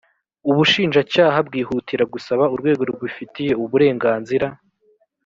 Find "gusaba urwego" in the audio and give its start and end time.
2.13-2.81